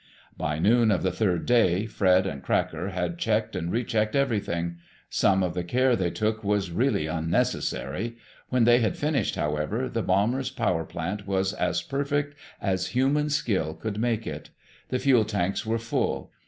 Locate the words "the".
1.03-1.11, 5.53-5.63, 9.87-10.01, 14.89-14.97